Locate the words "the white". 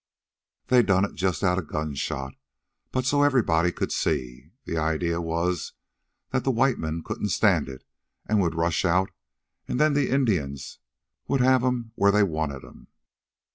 6.43-6.79